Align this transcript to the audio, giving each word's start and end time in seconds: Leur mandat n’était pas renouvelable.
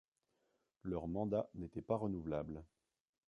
Leur 0.83 1.07
mandat 1.07 1.47
n’était 1.53 1.83
pas 1.83 1.95
renouvelable. 1.95 2.63